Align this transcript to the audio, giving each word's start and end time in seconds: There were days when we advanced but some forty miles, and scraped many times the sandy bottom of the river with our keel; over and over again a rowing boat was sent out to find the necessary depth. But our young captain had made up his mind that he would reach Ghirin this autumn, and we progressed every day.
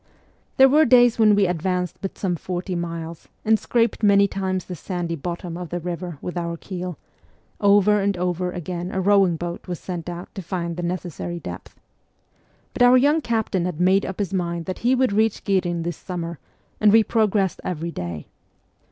There 0.57 0.67
were 0.67 0.83
days 0.83 1.19
when 1.19 1.35
we 1.35 1.45
advanced 1.45 1.97
but 2.01 2.17
some 2.17 2.35
forty 2.35 2.73
miles, 2.73 3.27
and 3.45 3.59
scraped 3.59 4.01
many 4.01 4.27
times 4.27 4.65
the 4.65 4.73
sandy 4.75 5.15
bottom 5.15 5.55
of 5.55 5.69
the 5.69 5.79
river 5.79 6.17
with 6.23 6.35
our 6.37 6.57
keel; 6.57 6.97
over 7.59 7.99
and 7.99 8.17
over 8.17 8.51
again 8.51 8.89
a 8.91 8.99
rowing 8.99 9.35
boat 9.35 9.67
was 9.67 9.79
sent 9.79 10.09
out 10.09 10.33
to 10.33 10.41
find 10.41 10.75
the 10.75 10.81
necessary 10.81 11.39
depth. 11.39 11.79
But 12.73 12.81
our 12.81 12.97
young 12.97 13.21
captain 13.21 13.65
had 13.65 13.79
made 13.79 14.03
up 14.03 14.17
his 14.17 14.33
mind 14.33 14.65
that 14.65 14.79
he 14.79 14.95
would 14.95 15.13
reach 15.13 15.43
Ghirin 15.43 15.83
this 15.83 16.03
autumn, 16.09 16.37
and 16.79 16.91
we 16.91 17.03
progressed 17.03 17.61
every 17.63 17.91
day. 17.91 18.25